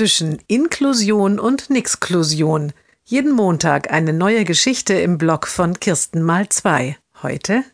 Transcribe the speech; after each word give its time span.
zwischen 0.00 0.38
Inklusion 0.46 1.38
und 1.38 1.68
Nixklusion. 1.68 2.72
Jeden 3.04 3.32
Montag 3.32 3.92
eine 3.92 4.14
neue 4.14 4.46
Geschichte 4.46 4.94
im 4.94 5.18
Blog 5.18 5.46
von 5.46 5.78
Kirsten 5.78 6.22
mal 6.22 6.48
zwei. 6.48 6.96
Heute 7.22 7.64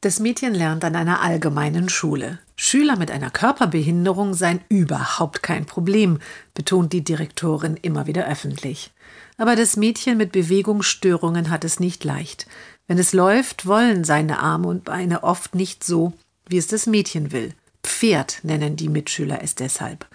das 0.00 0.18
Mädchen 0.18 0.52
lernt 0.52 0.84
an 0.84 0.96
einer 0.96 1.20
allgemeinen 1.22 1.88
Schule. 1.88 2.40
Schüler 2.56 2.96
mit 2.96 3.12
einer 3.12 3.30
Körperbehinderung 3.30 4.34
seien 4.34 4.60
überhaupt 4.68 5.44
kein 5.44 5.66
Problem, 5.66 6.18
betont 6.52 6.92
die 6.92 7.04
Direktorin 7.04 7.76
immer 7.80 8.08
wieder 8.08 8.26
öffentlich. 8.26 8.90
Aber 9.38 9.54
das 9.54 9.76
Mädchen 9.76 10.18
mit 10.18 10.32
Bewegungsstörungen 10.32 11.48
hat 11.48 11.62
es 11.62 11.78
nicht 11.78 12.02
leicht. 12.02 12.48
Wenn 12.88 12.98
es 12.98 13.12
läuft, 13.12 13.66
wollen 13.66 14.02
seine 14.02 14.40
Arme 14.40 14.66
und 14.66 14.82
Beine 14.82 15.22
oft 15.22 15.54
nicht 15.54 15.84
so, 15.84 16.12
wie 16.48 16.58
es 16.58 16.66
das 16.66 16.86
Mädchen 16.88 17.30
will. 17.30 17.54
Pferd 17.94 18.40
nennen 18.42 18.74
die 18.74 18.88
Mitschüler 18.88 19.40
es 19.40 19.54
deshalb. 19.54 20.06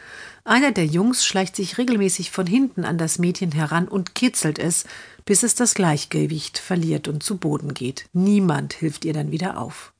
Einer 0.44 0.72
der 0.72 0.86
Jungs 0.86 1.26
schleicht 1.26 1.56
sich 1.56 1.78
regelmäßig 1.78 2.30
von 2.30 2.46
hinten 2.46 2.84
an 2.84 2.98
das 2.98 3.20
Mädchen 3.20 3.54
heran 3.54 3.88
und 3.88 4.16
kitzelt 4.16 4.60
es, 4.60 4.84
bis 5.24 5.44
es 5.44 5.56
das 5.56 5.76
Gleichgewicht 5.76 6.60
verliert 6.60 7.08
und 7.08 7.24
zu 7.24 7.38
Boden 7.38 7.74
geht. 7.74 8.06
Niemand 8.12 8.74
hilft 8.74 9.06
ihr 9.06 9.14
dann 9.14 9.32
wieder 9.32 9.58
auf. 9.58 9.94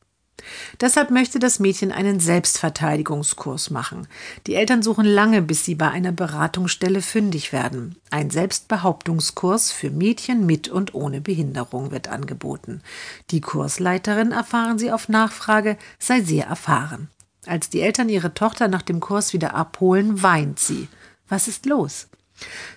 Deshalb 0.82 1.10
möchte 1.10 1.40
das 1.40 1.60
Mädchen 1.60 1.92
einen 1.92 2.20
Selbstverteidigungskurs 2.20 3.70
machen. 3.70 4.08
Die 4.46 4.56
Eltern 4.56 4.84
suchen 4.84 5.06
lange, 5.06 5.42
bis 5.42 5.64
sie 5.64 5.76
bei 5.76 5.90
einer 5.90 6.12
Beratungsstelle 6.12 7.02
fündig 7.02 7.54
werden. 7.54 7.96
Ein 8.10 8.30
Selbstbehauptungskurs 8.30 9.72
für 9.72 9.90
Mädchen 9.90 10.46
mit 10.46 10.68
und 10.68 10.94
ohne 10.94 11.22
Behinderung 11.22 11.92
wird 11.92 12.10
angeboten. 12.10 12.82
Die 13.32 13.42
Kursleiterin, 13.42 14.32
erfahren 14.32 14.80
sie 14.80 14.92
auf 14.92 15.08
Nachfrage, 15.08 15.78
sei 15.98 16.22
sehr 16.22 16.46
erfahren. 16.46 17.10
Als 17.46 17.70
die 17.70 17.82
Eltern 17.82 18.10
ihre 18.10 18.34
Tochter 18.34 18.68
nach 18.68 18.82
dem 18.82 19.00
Kurs 19.00 19.34
wieder 19.34 19.54
abholen, 19.56 20.22
weint 20.22 20.60
sie. 20.60 20.88
Was 21.30 21.48
ist 21.48 21.66
los? 21.66 22.08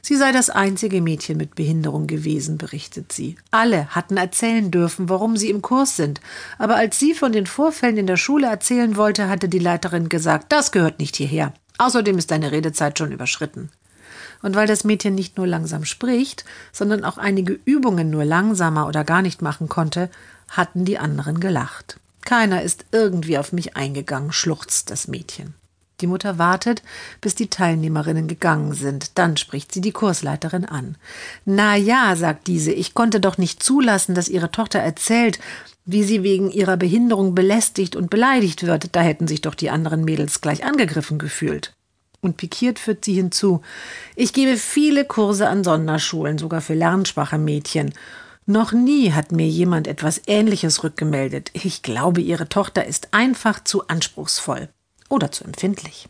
Sie 0.00 0.16
sei 0.16 0.32
das 0.32 0.50
einzige 0.50 1.00
Mädchen 1.00 1.36
mit 1.36 1.54
Behinderung 1.54 2.06
gewesen, 2.06 2.58
berichtet 2.58 3.12
sie. 3.12 3.36
Alle 3.50 3.86
hatten 3.88 4.16
erzählen 4.16 4.70
dürfen, 4.70 5.08
warum 5.08 5.36
sie 5.36 5.50
im 5.50 5.62
Kurs 5.62 5.96
sind, 5.96 6.20
aber 6.58 6.76
als 6.76 6.98
sie 6.98 7.14
von 7.14 7.32
den 7.32 7.46
Vorfällen 7.46 7.96
in 7.96 8.06
der 8.06 8.16
Schule 8.16 8.48
erzählen 8.48 8.96
wollte, 8.96 9.28
hatte 9.28 9.48
die 9.48 9.58
Leiterin 9.58 10.08
gesagt, 10.08 10.50
das 10.50 10.72
gehört 10.72 10.98
nicht 10.98 11.16
hierher. 11.16 11.52
Außerdem 11.78 12.18
ist 12.18 12.30
deine 12.30 12.52
Redezeit 12.52 12.98
schon 12.98 13.12
überschritten. 13.12 13.70
Und 14.42 14.56
weil 14.56 14.66
das 14.66 14.84
Mädchen 14.84 15.14
nicht 15.14 15.36
nur 15.36 15.46
langsam 15.46 15.84
spricht, 15.84 16.44
sondern 16.72 17.04
auch 17.04 17.18
einige 17.18 17.58
Übungen 17.64 18.10
nur 18.10 18.24
langsamer 18.24 18.88
oder 18.88 19.04
gar 19.04 19.22
nicht 19.22 19.42
machen 19.42 19.68
konnte, 19.68 20.10
hatten 20.48 20.84
die 20.84 20.98
anderen 20.98 21.38
gelacht. 21.38 21.98
Keiner 22.32 22.62
ist 22.62 22.86
irgendwie 22.92 23.36
auf 23.36 23.52
mich 23.52 23.76
eingegangen, 23.76 24.32
schluchzt 24.32 24.88
das 24.88 25.06
Mädchen. 25.06 25.52
Die 26.00 26.06
Mutter 26.06 26.38
wartet, 26.38 26.82
bis 27.20 27.34
die 27.34 27.50
Teilnehmerinnen 27.50 28.26
gegangen 28.26 28.72
sind. 28.72 29.18
Dann 29.18 29.36
spricht 29.36 29.70
sie 29.70 29.82
die 29.82 29.92
Kursleiterin 29.92 30.64
an. 30.64 30.96
Na 31.44 31.76
ja, 31.76 32.16
sagt 32.16 32.46
diese, 32.46 32.72
ich 32.72 32.94
konnte 32.94 33.20
doch 33.20 33.36
nicht 33.36 33.62
zulassen, 33.62 34.14
dass 34.14 34.30
ihre 34.30 34.50
Tochter 34.50 34.78
erzählt, 34.78 35.40
wie 35.84 36.04
sie 36.04 36.22
wegen 36.22 36.50
ihrer 36.50 36.78
Behinderung 36.78 37.34
belästigt 37.34 37.96
und 37.96 38.08
beleidigt 38.08 38.66
wird. 38.66 38.96
Da 38.96 39.02
hätten 39.02 39.28
sich 39.28 39.42
doch 39.42 39.54
die 39.54 39.68
anderen 39.68 40.02
Mädels 40.02 40.40
gleich 40.40 40.64
angegriffen 40.64 41.18
gefühlt. 41.18 41.74
Und 42.22 42.38
pikiert 42.38 42.78
führt 42.78 43.04
sie 43.04 43.12
hinzu. 43.12 43.60
Ich 44.16 44.32
gebe 44.32 44.56
viele 44.56 45.04
Kurse 45.04 45.50
an 45.50 45.64
Sonderschulen, 45.64 46.38
sogar 46.38 46.62
für 46.62 46.72
lernschwache 46.72 47.36
Mädchen. 47.36 47.92
Noch 48.46 48.72
nie 48.72 49.12
hat 49.12 49.30
mir 49.30 49.46
jemand 49.46 49.86
etwas 49.86 50.20
Ähnliches 50.26 50.82
rückgemeldet. 50.82 51.50
Ich 51.52 51.82
glaube, 51.82 52.20
Ihre 52.20 52.48
Tochter 52.48 52.84
ist 52.84 53.14
einfach 53.14 53.62
zu 53.62 53.86
anspruchsvoll 53.86 54.68
oder 55.08 55.30
zu 55.30 55.44
empfindlich. 55.44 56.08